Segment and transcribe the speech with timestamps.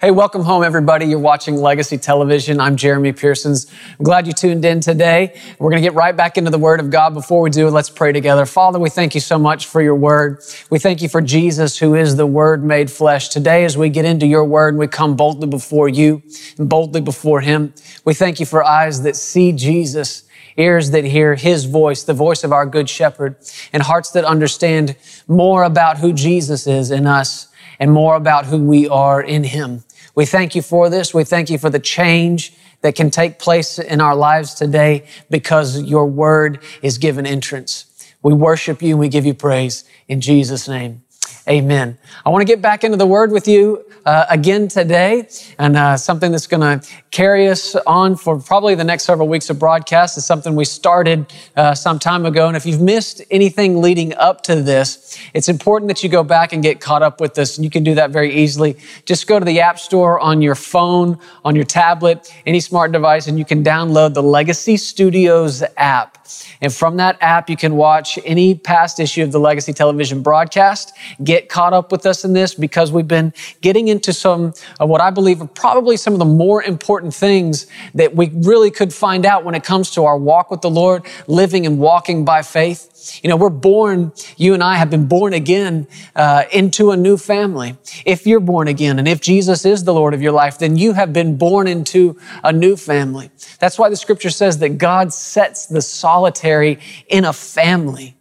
[0.00, 1.06] Hey, welcome home, everybody.
[1.06, 2.60] You're watching Legacy Television.
[2.60, 3.66] I'm Jeremy Pearsons.
[3.98, 5.36] I'm glad you tuned in today.
[5.58, 7.14] We're going to get right back into the Word of God.
[7.14, 8.46] Before we do, let's pray together.
[8.46, 10.40] Father, we thank you so much for your Word.
[10.70, 13.28] We thank you for Jesus, who is the Word made flesh.
[13.28, 16.22] Today, as we get into your Word, we come boldly before you
[16.58, 17.74] and boldly before Him.
[18.04, 20.22] We thank you for eyes that see Jesus
[20.56, 23.36] ears that hear his voice, the voice of our good shepherd,
[23.72, 24.96] and hearts that understand
[25.28, 27.46] more about who Jesus is in us
[27.78, 29.84] and more about who we are in him.
[30.18, 31.14] We thank you for this.
[31.14, 35.80] We thank you for the change that can take place in our lives today because
[35.82, 37.84] your word is given entrance.
[38.20, 41.04] We worship you and we give you praise in Jesus' name.
[41.48, 41.96] Amen.
[42.26, 45.26] I want to get back into the Word with you uh, again today,
[45.58, 49.48] and uh, something that's going to carry us on for probably the next several weeks
[49.48, 51.24] of broadcast is something we started
[51.56, 52.48] uh, some time ago.
[52.48, 56.52] And if you've missed anything leading up to this, it's important that you go back
[56.52, 57.56] and get caught up with this.
[57.56, 58.76] And you can do that very easily.
[59.06, 63.26] Just go to the App Store on your phone, on your tablet, any smart device,
[63.26, 66.17] and you can download the Legacy Studios app.
[66.60, 70.92] And from that app, you can watch any past issue of the Legacy Television broadcast.
[71.22, 75.00] Get caught up with us in this because we've been getting into some of what
[75.00, 79.24] I believe are probably some of the more important things that we really could find
[79.24, 83.20] out when it comes to our walk with the Lord, living and walking by faith.
[83.22, 87.16] You know, we're born, you and I have been born again uh, into a new
[87.16, 87.76] family.
[88.04, 90.92] If you're born again and if Jesus is the Lord of your life, then you
[90.92, 93.30] have been born into a new family.
[93.60, 95.82] That's why the scripture says that God sets the
[96.18, 98.16] solitary in a family.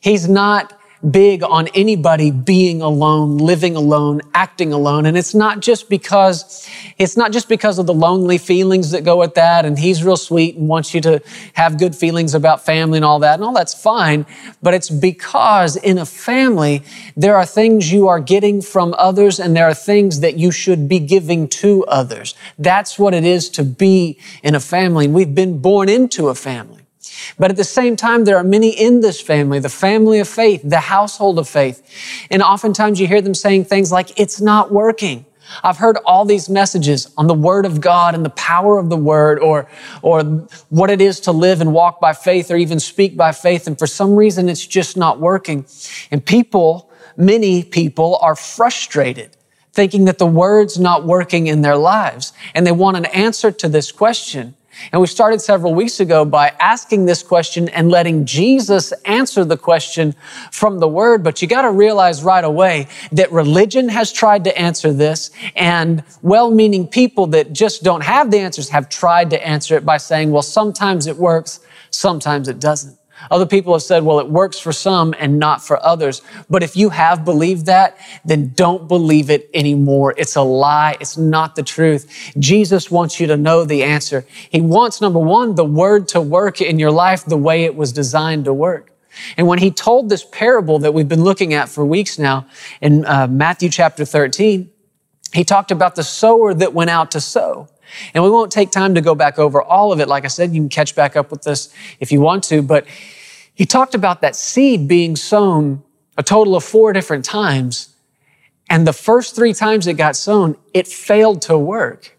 [0.00, 0.72] He's not
[1.08, 5.06] big on anybody being alone, living alone, acting alone.
[5.06, 9.16] And it's not just because, it's not just because of the lonely feelings that go
[9.18, 9.64] with that.
[9.64, 11.22] And he's real sweet and wants you to
[11.52, 13.34] have good feelings about family and all that.
[13.34, 14.26] And all that's fine.
[14.60, 16.82] But it's because in a family,
[17.16, 20.88] there are things you are getting from others and there are things that you should
[20.88, 22.34] be giving to others.
[22.58, 25.04] That's what it is to be in a family.
[25.04, 26.87] And we've been born into a family.
[27.38, 30.62] But at the same time, there are many in this family, the family of faith,
[30.64, 31.82] the household of faith.
[32.30, 35.24] And oftentimes you hear them saying things like, it's not working.
[35.62, 38.96] I've heard all these messages on the word of God and the power of the
[38.96, 39.68] word or,
[40.02, 40.22] or
[40.68, 43.66] what it is to live and walk by faith or even speak by faith.
[43.66, 45.66] And for some reason, it's just not working.
[46.10, 49.30] And people, many people are frustrated
[49.72, 52.32] thinking that the word's not working in their lives.
[52.52, 54.56] And they want an answer to this question.
[54.92, 59.56] And we started several weeks ago by asking this question and letting Jesus answer the
[59.56, 60.14] question
[60.50, 61.22] from the word.
[61.22, 66.02] But you got to realize right away that religion has tried to answer this and
[66.22, 70.30] well-meaning people that just don't have the answers have tried to answer it by saying,
[70.30, 71.60] well, sometimes it works,
[71.90, 72.97] sometimes it doesn't.
[73.30, 76.22] Other people have said, well, it works for some and not for others.
[76.48, 80.14] But if you have believed that, then don't believe it anymore.
[80.16, 80.96] It's a lie.
[81.00, 82.32] It's not the truth.
[82.38, 84.24] Jesus wants you to know the answer.
[84.50, 87.92] He wants, number one, the word to work in your life the way it was
[87.92, 88.92] designed to work.
[89.36, 92.46] And when he told this parable that we've been looking at for weeks now
[92.80, 94.70] in uh, Matthew chapter 13,
[95.32, 97.68] he talked about the sower that went out to sow.
[98.14, 100.08] And we won't take time to go back over all of it.
[100.08, 102.62] Like I said, you can catch back up with this if you want to.
[102.62, 102.86] But
[103.54, 105.82] he talked about that seed being sown
[106.16, 107.94] a total of four different times.
[108.70, 112.16] And the first three times it got sown, it failed to work.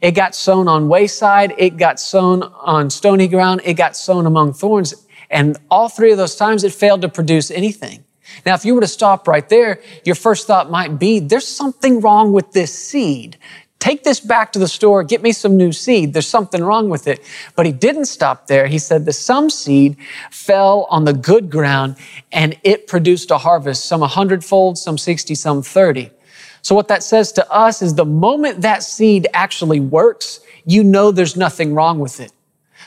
[0.00, 1.54] It got sown on wayside.
[1.58, 3.60] It got sown on stony ground.
[3.64, 4.94] It got sown among thorns.
[5.30, 8.04] And all three of those times it failed to produce anything.
[8.44, 12.00] Now, if you were to stop right there, your first thought might be, there's something
[12.00, 13.36] wrong with this seed.
[13.82, 16.12] Take this back to the store, get me some new seed.
[16.12, 17.20] There's something wrong with it.
[17.56, 18.68] But he didn't stop there.
[18.68, 19.96] He said the some seed
[20.30, 21.96] fell on the good ground
[22.30, 26.12] and it produced a harvest, some a hundredfold, some 60, some 30.
[26.62, 31.10] So what that says to us is the moment that seed actually works, you know
[31.10, 32.30] there's nothing wrong with it.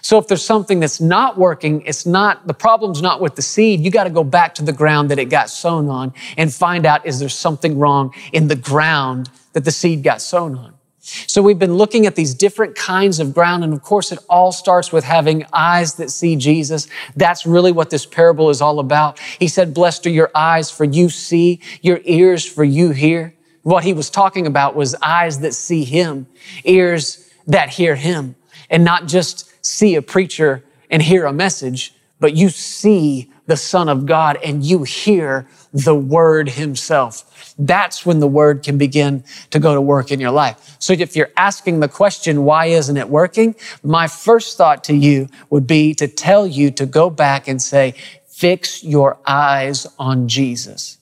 [0.01, 3.81] So if there's something that's not working, it's not, the problem's not with the seed.
[3.81, 6.85] You got to go back to the ground that it got sown on and find
[6.85, 10.74] out, is there something wrong in the ground that the seed got sown on?
[11.05, 13.63] So we've been looking at these different kinds of ground.
[13.63, 16.87] And of course, it all starts with having eyes that see Jesus.
[17.15, 19.19] That's really what this parable is all about.
[19.19, 23.35] He said, blessed are your eyes for you see, your ears for you hear.
[23.61, 26.25] What he was talking about was eyes that see him,
[26.63, 28.35] ears that hear him,
[28.69, 33.89] and not just see a preacher and hear a message, but you see the Son
[33.89, 37.53] of God and you hear the Word Himself.
[37.57, 40.75] That's when the Word can begin to go to work in your life.
[40.79, 43.55] So if you're asking the question, why isn't it working?
[43.83, 47.93] My first thought to you would be to tell you to go back and say,
[48.27, 50.97] fix your eyes on Jesus.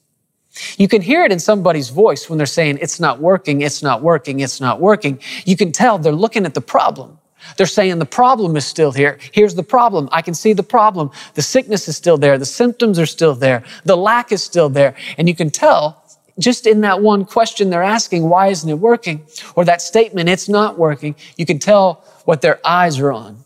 [0.78, 4.04] You can hear it in somebody's voice when they're saying, it's not working, it's not
[4.04, 5.20] working, it's not working.
[5.46, 7.18] You can tell they're looking at the problem.
[7.58, 9.18] They're saying the problem is still here.
[9.32, 10.10] Here's the problem.
[10.12, 11.12] I can see the problem.
[11.34, 12.38] The sickness is still there.
[12.38, 13.64] The symptoms are still there.
[13.86, 14.96] The lack is still there.
[15.18, 16.04] And you can tell
[16.40, 19.26] just in that one question they're asking, why isn't it working?
[19.56, 21.16] Or that statement, it's not working.
[21.38, 23.44] You can tell what their eyes are on.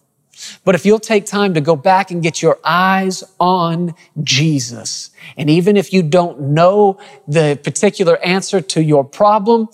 [0.64, 5.50] But if you'll take time to go back and get your eyes on Jesus, and
[5.50, 9.68] even if you don't know the particular answer to your problem,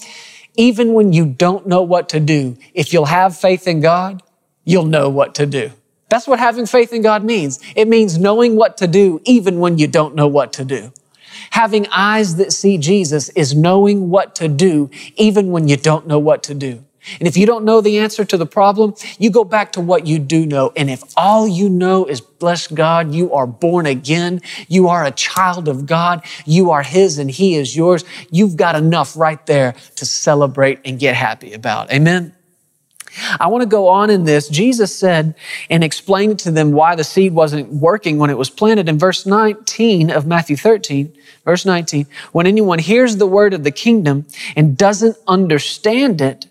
[0.55, 4.21] even when you don't know what to do, if you'll have faith in God,
[4.63, 5.71] you'll know what to do.
[6.09, 7.59] That's what having faith in God means.
[7.75, 10.93] It means knowing what to do even when you don't know what to do.
[11.49, 16.19] Having eyes that see Jesus is knowing what to do even when you don't know
[16.19, 16.83] what to do.
[17.19, 20.07] And if you don't know the answer to the problem, you go back to what
[20.07, 20.71] you do know.
[20.75, 25.11] And if all you know is, bless God, you are born again, you are a
[25.11, 29.75] child of God, you are His and He is yours, you've got enough right there
[29.95, 31.91] to celebrate and get happy about.
[31.91, 32.35] Amen.
[33.39, 34.47] I want to go on in this.
[34.47, 35.35] Jesus said
[35.69, 39.25] and explained to them why the seed wasn't working when it was planted in verse
[39.25, 41.13] 19 of Matthew 13,
[41.45, 42.07] verse 19.
[42.31, 44.25] When anyone hears the word of the kingdom
[44.55, 46.47] and doesn't understand it,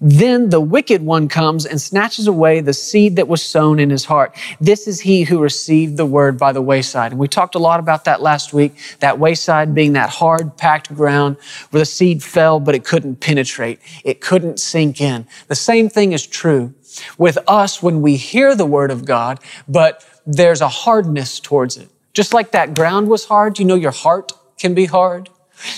[0.00, 4.04] then the wicked one comes and snatches away the seed that was sown in his
[4.04, 4.36] heart.
[4.60, 7.12] This is he who received the word by the wayside.
[7.12, 10.94] And we talked a lot about that last week, that wayside being that hard, packed
[10.94, 11.36] ground
[11.70, 13.80] where the seed fell, but it couldn't penetrate.
[14.04, 15.26] It couldn't sink in.
[15.48, 16.74] The same thing is true
[17.16, 21.88] with us when we hear the word of God, but there's a hardness towards it.
[22.12, 25.30] Just like that ground was hard, you know your heart can be hard.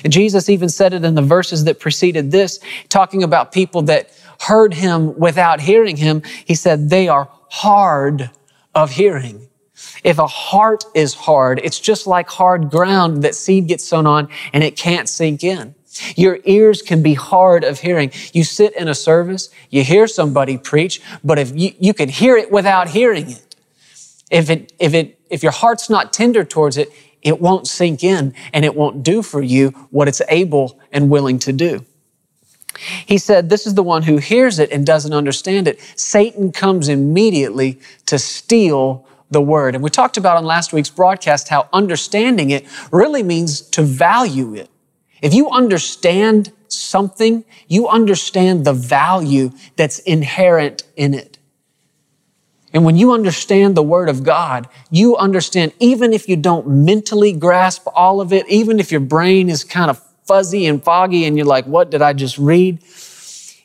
[0.08, 4.10] Jesus even said it in the verses that preceded this, talking about people that
[4.40, 6.22] heard him without hearing him.
[6.44, 8.30] He said, they are hard
[8.74, 9.48] of hearing.
[10.04, 14.28] If a heart is hard, it's just like hard ground that seed gets sown on
[14.52, 15.74] and it can't sink in.
[16.16, 18.12] Your ears can be hard of hearing.
[18.32, 22.36] You sit in a service, you hear somebody preach, but if you, you can hear
[22.36, 23.56] it without hearing it.
[24.30, 26.90] If it, if it, if your heart's not tender towards it,
[27.22, 31.38] it won't sink in and it won't do for you what it's able and willing
[31.40, 31.84] to do.
[33.06, 35.80] He said, This is the one who hears it and doesn't understand it.
[35.96, 39.74] Satan comes immediately to steal the word.
[39.74, 44.54] And we talked about on last week's broadcast how understanding it really means to value
[44.54, 44.68] it.
[45.22, 51.38] If you understand something, you understand the value that's inherent in it.
[52.72, 57.32] And when you understand the Word of God, you understand, even if you don't mentally
[57.32, 61.36] grasp all of it, even if your brain is kind of fuzzy and foggy and
[61.36, 62.80] you're like, what did I just read?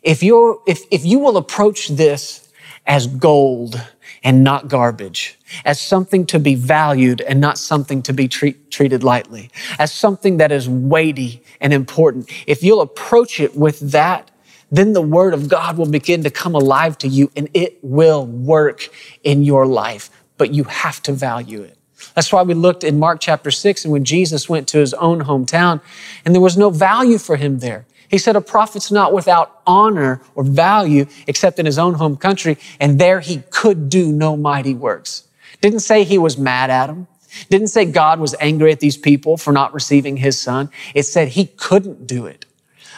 [0.02, 2.50] If you're, if, if you will approach this
[2.88, 3.80] as gold
[4.24, 9.04] and not garbage, as something to be valued and not something to be treat, treated
[9.04, 14.31] lightly, as something that is weighty and important, if you'll approach it with that
[14.71, 18.25] then the word of God will begin to come alive to you and it will
[18.25, 18.89] work
[19.23, 20.09] in your life.
[20.38, 21.77] But you have to value it.
[22.13, 25.21] That's why we looked in Mark chapter six and when Jesus went to his own
[25.23, 25.81] hometown
[26.23, 27.85] and there was no value for him there.
[28.07, 32.57] He said a prophet's not without honor or value except in his own home country.
[32.79, 35.27] And there he could do no mighty works.
[35.62, 37.07] Didn't say he was mad at them.
[37.50, 40.69] Didn't say God was angry at these people for not receiving his son.
[40.94, 42.44] It said he couldn't do it.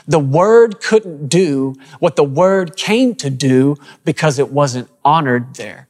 [0.08, 5.88] The word couldn't do what the word came to do because it wasn't honored there.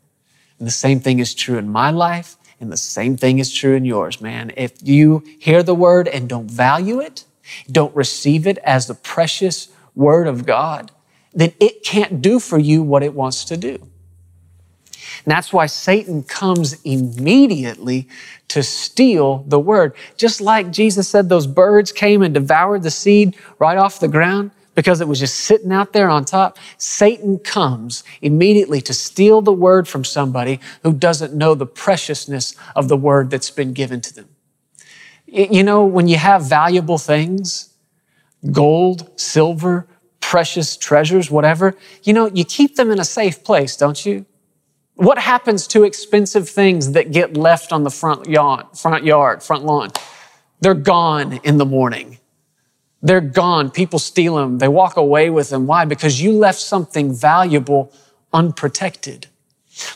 [0.57, 3.75] And the same thing is true in my life, and the same thing is true
[3.75, 4.51] in yours, man.
[4.57, 7.25] If you hear the word and don't value it,
[7.71, 10.91] don't receive it as the precious word of God,
[11.33, 13.87] then it can't do for you what it wants to do.
[15.27, 18.07] And that's why Satan comes immediately
[18.47, 19.93] to steal the word.
[20.15, 24.51] Just like Jesus said, those birds came and devoured the seed right off the ground
[24.73, 26.57] because it was just sitting out there on top.
[26.77, 32.87] Satan comes immediately to steal the word from somebody who doesn't know the preciousness of
[32.87, 34.29] the word that's been given to them.
[35.25, 37.73] You know, when you have valuable things,
[38.53, 39.87] gold, silver,
[40.21, 44.25] precious treasures, whatever, you know, you keep them in a safe place, don't you?
[44.97, 49.63] What happens to expensive things that get left on the front yard, front yard, front
[49.63, 49.89] lawn?
[50.59, 52.17] They're gone in the morning.
[53.03, 53.69] They're gone.
[53.69, 54.57] People steal them.
[54.57, 55.67] They walk away with them.
[55.67, 55.85] Why?
[55.85, 57.93] Because you left something valuable
[58.33, 59.27] unprotected.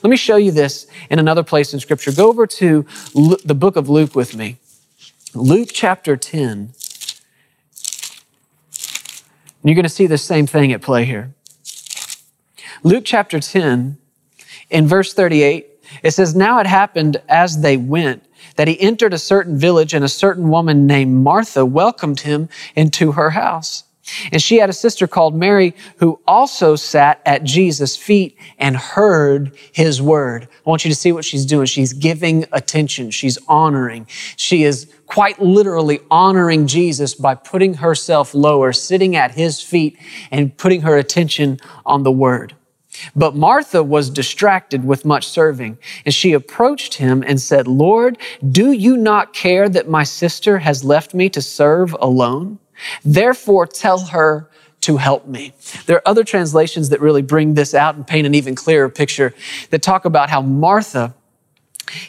[0.04, 2.12] Let me show you this in another place in scripture.
[2.12, 2.86] Go over to
[3.44, 4.58] the book of Luke with me.
[5.34, 6.48] Luke chapter 10.
[6.48, 6.74] And
[9.64, 11.34] you're going to see the same thing at play here.
[12.84, 13.98] Luke chapter 10
[14.72, 15.68] in verse 38,
[16.04, 18.24] It says, Now it happened as they went
[18.56, 23.12] that he entered a certain village and a certain woman named Martha welcomed him into
[23.12, 23.84] her house.
[24.32, 29.56] And she had a sister called Mary who also sat at Jesus' feet and heard
[29.72, 30.48] his word.
[30.66, 31.66] I want you to see what she's doing.
[31.66, 33.12] She's giving attention.
[33.12, 34.08] She's honoring.
[34.36, 39.98] She is quite literally honoring Jesus by putting herself lower, sitting at his feet
[40.32, 42.56] and putting her attention on the word.
[43.16, 48.18] But Martha was distracted with much serving, and she approached him and said, Lord,
[48.50, 52.60] do you not care that my sister has left me to serve alone?
[53.04, 54.50] Therefore, tell her
[54.82, 55.54] to help me.
[55.86, 59.34] There are other translations that really bring this out and paint an even clearer picture
[59.70, 61.14] that talk about how Martha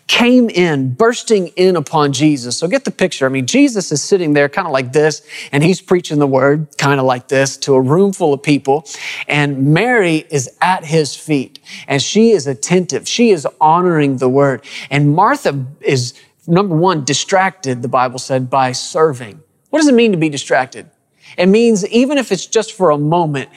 [0.06, 2.56] came in, bursting in upon Jesus.
[2.56, 3.26] So get the picture.
[3.26, 6.68] I mean, Jesus is sitting there kind of like this, and he's preaching the word
[6.78, 8.86] kind of like this to a room full of people.
[9.28, 11.58] And Mary is at his feet,
[11.88, 13.08] and she is attentive.
[13.08, 14.64] She is honoring the word.
[14.90, 16.14] And Martha is,
[16.46, 19.42] number one, distracted, the Bible said, by serving.
[19.70, 20.90] What does it mean to be distracted?
[21.38, 23.48] It means even if it's just for a moment,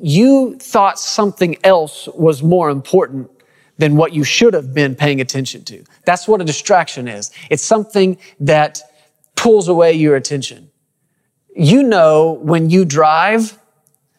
[0.00, 3.30] you thought something else was more important
[3.78, 5.84] than what you should have been paying attention to.
[6.04, 7.30] That's what a distraction is.
[7.48, 8.82] It's something that
[9.36, 10.70] pulls away your attention.
[11.56, 13.58] You know, when you drive,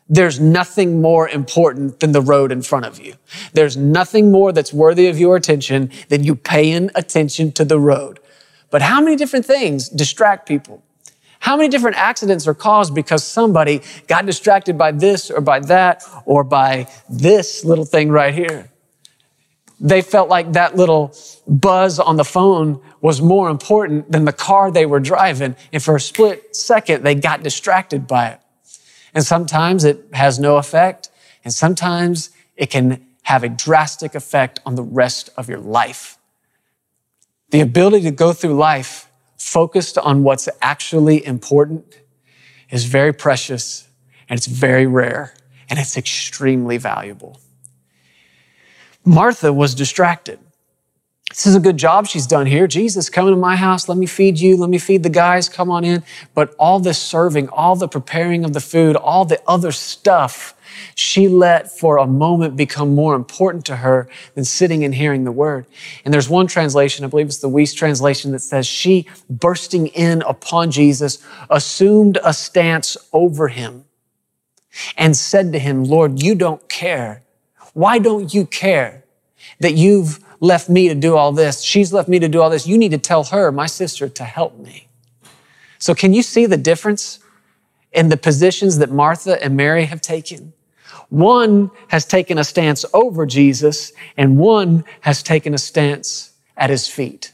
[0.08, 3.13] there's nothing more important than the road in front of you.
[3.54, 8.20] There's nothing more that's worthy of your attention than you paying attention to the road.
[8.72, 10.84] But how many different things distract people?
[11.39, 16.04] How many different accidents are caused because somebody got distracted by this or by that
[16.25, 18.69] or by this little thing right here?
[19.80, 21.16] They felt like that little
[21.48, 25.56] buzz on the phone was more important than the car they were driving.
[25.72, 28.42] And for a split second, they got distracted by it.
[29.14, 31.10] And sometimes it has no effect.
[31.44, 36.18] And sometimes it can have a drastic effect on the rest of your life.
[37.52, 42.00] The ability to go through life focused on what's actually important
[42.70, 43.88] is very precious
[44.28, 45.34] and it's very rare
[45.70, 47.40] and it's extremely valuable.
[49.10, 50.39] Martha was distracted.
[51.30, 52.68] This is a good job she's done here.
[52.68, 53.89] Jesus, come into my house.
[53.89, 54.56] Let me feed you.
[54.56, 55.50] Let me feed the guys.
[55.50, 56.04] Come on in.
[56.36, 60.54] But all this serving, all the preparing of the food, all the other stuff,
[60.94, 65.32] she let for a moment become more important to her than sitting and hearing the
[65.32, 65.66] word.
[66.06, 70.22] And there's one translation, I believe it's the Wuest translation, that says she, bursting in
[70.22, 71.18] upon Jesus,
[71.50, 73.86] assumed a stance over him
[74.96, 77.24] and said to him, Lord, you don't care.
[77.74, 79.04] Why don't you care
[79.60, 81.62] that you've left me to do all this.
[81.62, 82.68] She's left me to do all this.
[82.68, 84.88] You need to tell her, my sister, to help me.
[85.78, 87.20] So can you see the difference
[87.92, 90.54] in the positions that Martha and Mary have taken?
[91.10, 96.88] One has taken a stance over Jesus and one has taken a stance at his
[96.88, 97.32] feet.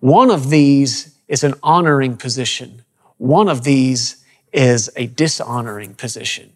[0.00, 2.84] One of these is an honoring position.
[3.18, 6.52] One of these is a dishonoring position.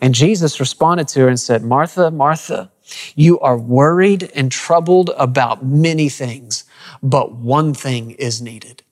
[0.00, 2.70] And Jesus responded to her and said, Martha, Martha,
[3.14, 6.64] you are worried and troubled about many things,
[7.02, 8.82] but one thing is needed.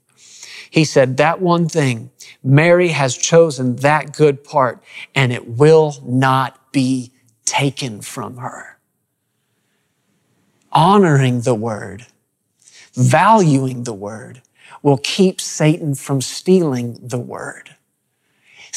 [0.71, 2.11] He said, that one thing,
[2.43, 4.83] Mary has chosen that good part
[5.15, 7.13] and it will not be
[7.45, 8.79] taken from her.
[10.71, 12.07] Honoring the word,
[12.93, 14.43] valuing the word
[14.83, 17.75] will keep Satan from stealing the word.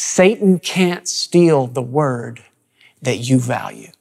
[0.02, 2.42] Satan can't steal the word
[3.04, 3.92] that you value.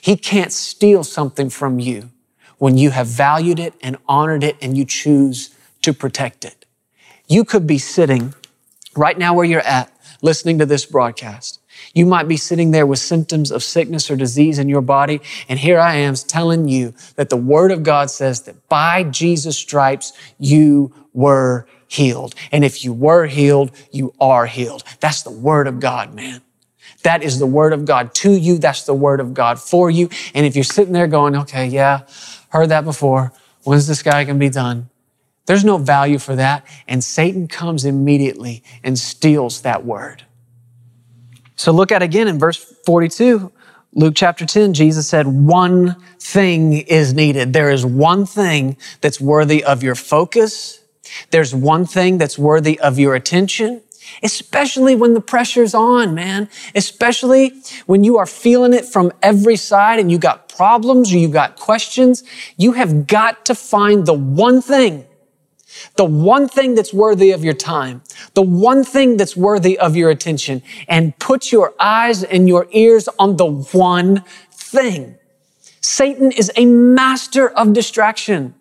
[0.00, 2.08] He can't steal something from you
[2.56, 6.64] when you have valued it and honored it and you choose to protect it.
[7.28, 8.32] You could be sitting
[8.96, 9.92] right now where you're at,
[10.22, 11.60] listening to this broadcast.
[11.92, 15.20] You might be sitting there with symptoms of sickness or disease in your body.
[15.50, 19.58] And here I am telling you that the word of God says that by Jesus'
[19.58, 22.34] stripes, you were healed.
[22.52, 24.84] And if you were healed, you are healed.
[25.00, 26.42] That's the word of God, man.
[27.02, 28.58] That is the word of God to you.
[28.58, 30.08] That's the word of God for you.
[30.34, 32.02] And if you're sitting there going, okay, yeah,
[32.48, 33.32] heard that before.
[33.62, 34.90] When's this guy going to be done?
[35.46, 36.66] There's no value for that.
[36.88, 40.24] And Satan comes immediately and steals that word.
[41.56, 43.52] So look at again in verse 42.
[43.92, 47.52] Luke chapter 10, Jesus said, one thing is needed.
[47.52, 50.80] There is one thing that's worthy of your focus.
[51.30, 53.82] There's one thing that's worthy of your attention
[54.22, 56.48] especially when the pressure's on, man.
[56.74, 57.52] Especially
[57.86, 61.56] when you are feeling it from every side and you got problems or you got
[61.56, 62.22] questions.
[62.56, 65.06] You have got to find the one thing,
[65.96, 68.02] the one thing that's worthy of your time,
[68.34, 73.08] the one thing that's worthy of your attention and put your eyes and your ears
[73.18, 75.16] on the one thing.
[75.80, 78.54] Satan is a master of distraction.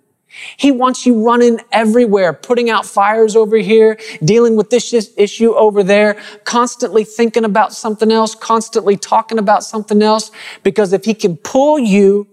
[0.58, 5.84] He wants you running everywhere, putting out fires over here, dealing with this issue over
[5.84, 10.32] there, constantly thinking about something else, constantly talking about something else.
[10.64, 12.28] Because if he can pull you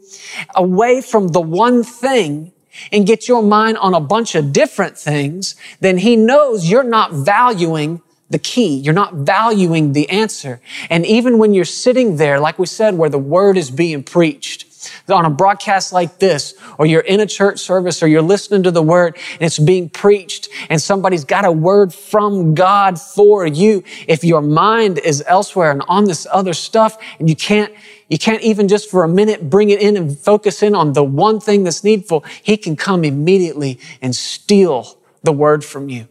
[0.55, 2.53] away from the one thing
[2.93, 7.13] and get your mind on a bunch of different things, then he knows you're not
[7.13, 8.77] valuing the key.
[8.77, 10.61] You're not valuing the answer.
[10.89, 14.70] And even when you're sitting there, like we said, where the word is being preached,
[15.09, 18.71] on a broadcast like this, or you're in a church service, or you're listening to
[18.71, 23.83] the word and it's being preached, and somebody's got a word from God for you.
[24.07, 27.73] If your mind is elsewhere and on this other stuff, and you can't,
[28.09, 31.05] you can't even just for a minute bring it in and focus in on the
[31.05, 36.09] one thing that's needful, He can come immediately and steal the word from you.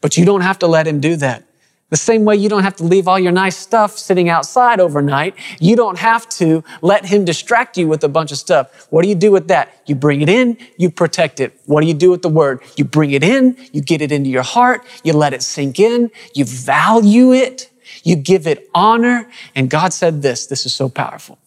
[0.00, 1.47] But you don't have to let Him do that.
[1.90, 5.34] The same way you don't have to leave all your nice stuff sitting outside overnight.
[5.58, 8.88] You don't have to let him distract you with a bunch of stuff.
[8.90, 9.72] What do you do with that?
[9.86, 11.58] You bring it in, you protect it.
[11.64, 12.60] What do you do with the word?
[12.76, 16.10] You bring it in, you get it into your heart, you let it sink in,
[16.34, 17.70] you value it,
[18.02, 19.26] you give it honor.
[19.54, 21.38] And God said this, this is so powerful.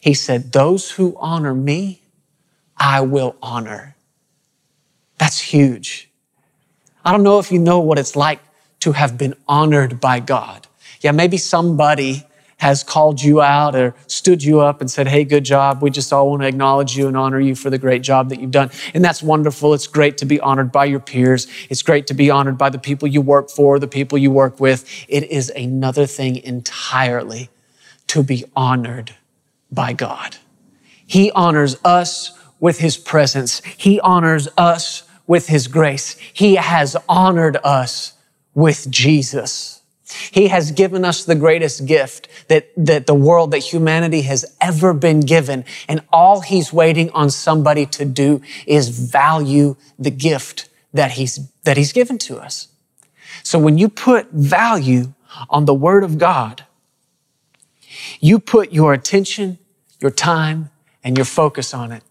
[0.00, 2.02] He said, those who honor me,
[2.76, 3.94] I will honor.
[5.18, 6.10] That's huge.
[7.04, 8.40] I don't know if you know what it's like
[8.84, 10.66] to have been honored by God.
[11.00, 12.22] Yeah, maybe somebody
[12.58, 15.80] has called you out or stood you up and said, Hey, good job.
[15.80, 18.40] We just all want to acknowledge you and honor you for the great job that
[18.40, 18.70] you've done.
[18.92, 19.72] And that's wonderful.
[19.72, 21.46] It's great to be honored by your peers.
[21.70, 24.60] It's great to be honored by the people you work for, the people you work
[24.60, 24.84] with.
[25.08, 27.48] It is another thing entirely
[28.08, 29.14] to be honored
[29.72, 30.36] by God.
[31.06, 33.62] He honors us with his presence.
[33.64, 36.18] He honors us with his grace.
[36.34, 38.12] He has honored us
[38.54, 39.82] with Jesus.
[40.30, 44.92] He has given us the greatest gift that, that the world, that humanity has ever
[44.92, 45.64] been given.
[45.88, 51.76] And all he's waiting on somebody to do is value the gift that he's, that
[51.76, 52.68] he's given to us.
[53.42, 55.14] So when you put value
[55.50, 56.64] on the word of God,
[58.20, 59.58] you put your attention,
[60.00, 60.70] your time,
[61.02, 62.02] and your focus on it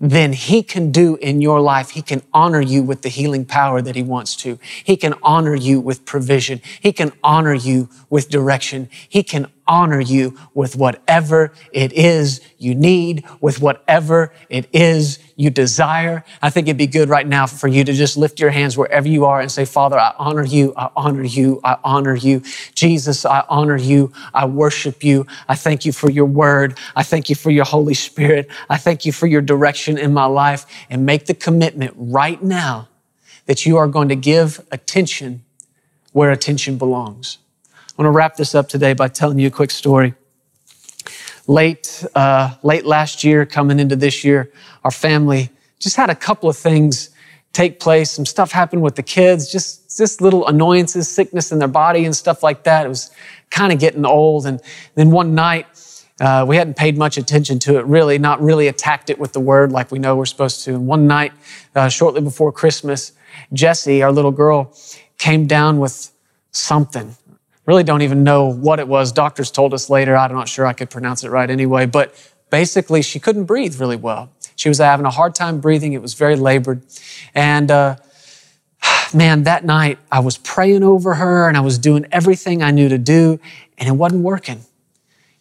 [0.00, 1.90] then he can do in your life.
[1.90, 4.58] He can honor you with the healing power that he wants to.
[4.84, 6.60] He can honor you with provision.
[6.80, 8.88] He can honor you with direction.
[9.08, 15.50] He can honor you with whatever it is you need, with whatever it is you
[15.50, 16.24] desire.
[16.42, 19.06] I think it'd be good right now for you to just lift your hands wherever
[19.06, 20.72] you are and say, Father, I honor you.
[20.76, 21.60] I honor you.
[21.62, 22.42] I honor you.
[22.74, 24.12] Jesus, I honor you.
[24.34, 25.26] I worship you.
[25.48, 26.76] I thank you for your word.
[26.96, 28.50] I thank you for your Holy Spirit.
[28.68, 32.88] I thank you for your direction in my life and make the commitment right now
[33.46, 35.44] that you are going to give attention
[36.12, 37.38] where attention belongs.
[37.98, 40.14] I want to wrap this up today by telling you a quick story.
[41.48, 44.52] Late, uh, late last year, coming into this year,
[44.84, 47.10] our family just had a couple of things
[47.52, 48.12] take place.
[48.12, 52.14] Some stuff happened with the kids, just, just little annoyances, sickness in their body and
[52.14, 52.86] stuff like that.
[52.86, 53.10] It was
[53.50, 54.46] kind of getting old.
[54.46, 54.60] And
[54.94, 55.66] then one night,
[56.20, 59.40] uh, we hadn't paid much attention to it really, not really attacked it with the
[59.40, 60.74] word like we know we're supposed to.
[60.76, 61.32] And one night,
[61.74, 63.10] uh, shortly before Christmas,
[63.52, 64.72] Jessie, our little girl,
[65.18, 66.12] came down with
[66.52, 67.16] something
[67.68, 69.12] really don't even know what it was.
[69.12, 70.16] Doctors told us later.
[70.16, 72.14] I'm not sure I could pronounce it right anyway, but
[72.48, 74.32] basically she couldn't breathe really well.
[74.56, 75.92] She was having a hard time breathing.
[75.92, 76.82] It was very labored.
[77.34, 77.96] And, uh,
[79.14, 82.88] man, that night I was praying over her and I was doing everything I knew
[82.88, 83.38] to do
[83.76, 84.62] and it wasn't working.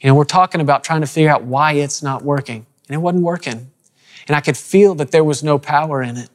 [0.01, 2.99] You know, we're talking about trying to figure out why it's not working and it
[2.99, 3.71] wasn't working.
[4.27, 6.29] And I could feel that there was no power in it.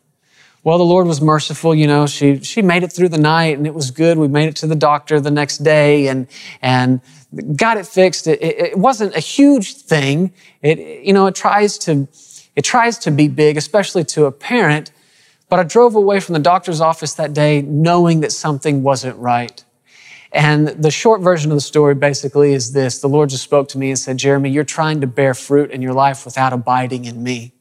[0.64, 1.74] Well, the Lord was merciful.
[1.74, 4.16] You know, she, she made it through the night and it was good.
[4.16, 6.28] We made it to the doctor the next day and,
[6.60, 7.00] and
[7.56, 8.28] got it fixed.
[8.28, 10.32] It, it, it wasn't a huge thing.
[10.62, 12.06] It, you know, it tries to,
[12.54, 14.92] it tries to be big, especially to a parent.
[15.48, 19.64] But I drove away from the doctor's office that day knowing that something wasn't right.
[20.30, 23.00] And the short version of the story basically is this.
[23.00, 25.82] The Lord just spoke to me and said, Jeremy, you're trying to bear fruit in
[25.82, 27.52] your life without abiding in me.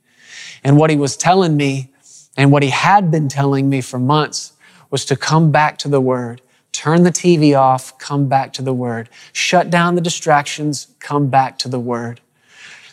[0.64, 1.91] And what he was telling me
[2.38, 4.54] and what he had been telling me for months
[4.90, 6.42] was to come back to the word,
[6.72, 11.58] turn the TV off, come back to the word, shut down the distractions, come back
[11.60, 12.22] to the word.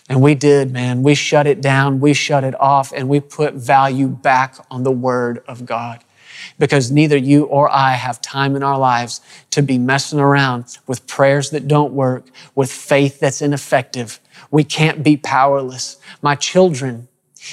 [0.08, 1.02] And we did, man.
[1.02, 4.92] We shut it down, we shut it off, and we put value back on the
[4.92, 6.02] word of God.
[6.58, 9.20] Because neither you or I have time in our lives
[9.50, 14.18] to be messing around with prayers that don't work, with faith that's ineffective.
[14.50, 15.98] We can't be powerless.
[16.22, 17.08] My children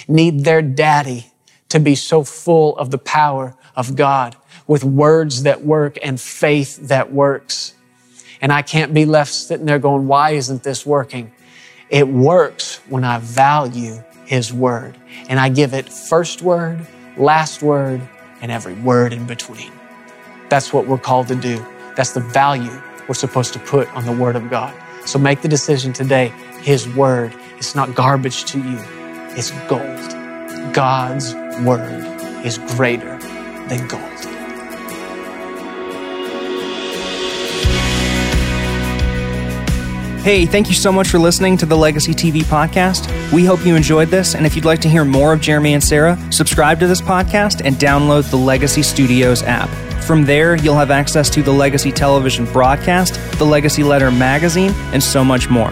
[0.07, 1.31] need their daddy
[1.75, 4.35] to be so full of the power of God
[4.65, 7.75] with words that work and faith that works.
[8.41, 11.31] And I can't be left sitting there going, why isn't this working?
[11.89, 18.01] It works when I value His Word and I give it first word, last word,
[18.41, 19.71] and every word in between.
[20.49, 21.63] That's what we're called to do.
[21.95, 24.73] That's the value we're supposed to put on the Word of God.
[25.05, 26.29] So make the decision today.
[26.61, 28.79] His Word is not garbage to you,
[29.37, 30.73] it's gold.
[30.73, 33.17] God's Word is greater
[33.69, 34.01] than gold.
[40.21, 43.09] Hey, thank you so much for listening to the Legacy TV podcast.
[43.31, 45.83] We hope you enjoyed this, and if you'd like to hear more of Jeremy and
[45.83, 49.69] Sarah, subscribe to this podcast and download the Legacy Studios app.
[50.03, 55.01] From there, you'll have access to the Legacy Television broadcast, the Legacy Letter magazine, and
[55.01, 55.71] so much more.